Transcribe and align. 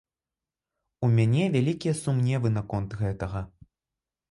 У 1.07 1.09
мяне 1.19 1.43
вялікія 1.57 1.95
сумневы 2.01 2.53
наконт 2.57 2.99
гэтага. 3.05 3.47